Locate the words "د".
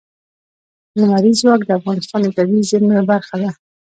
1.65-1.71, 2.23-2.27